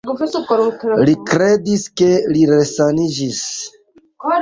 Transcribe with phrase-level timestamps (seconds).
[1.09, 3.47] Li kredis, ke li resaniĝis.